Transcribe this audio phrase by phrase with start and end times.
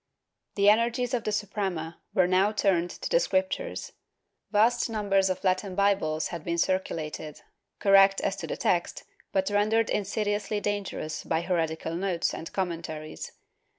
[0.53, 3.91] ^ The energies of the Suprema were now turned to the Scriptures.
[4.49, 7.41] Vast numbers of Latin Bibles had been circulated,
[7.77, 13.33] correct as to the text, but rendered insidiously dangerous by heretical notes and commentaries.